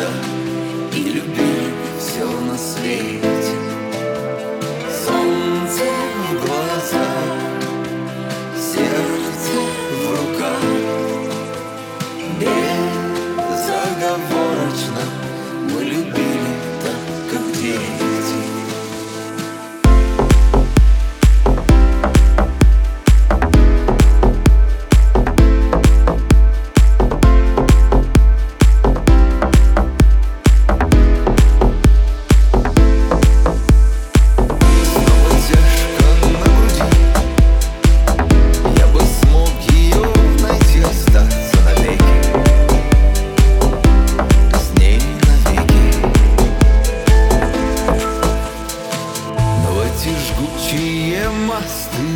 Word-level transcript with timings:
года 0.00 0.08
И 0.94 1.02
любили 1.02 1.72
все 1.98 2.24
на 2.24 2.56
свете. 2.56 3.39
Мосты. 51.50 52.08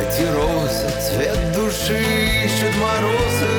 Эти 0.00 0.24
розы, 0.36 0.88
цвет 1.04 1.40
души 1.54 2.00
ищут 2.46 2.74
морозы. 2.80 3.54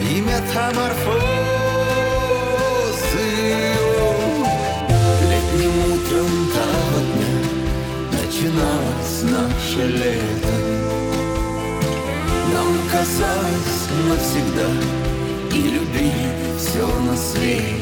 И 0.00 0.20
метаморфозы 0.20 1.24
Летним 5.30 5.74
утром 5.92 6.32
того 6.54 6.98
дня 7.10 7.34
Начиналось 8.12 9.16
наше 9.22 9.82
лето. 9.86 10.56
Нам 12.52 12.70
казалось 12.92 13.82
навсегда 14.08 14.70
И 15.52 15.60
любили 15.74 16.32
все 16.58 16.86
на 16.86 17.16
свете 17.16 17.74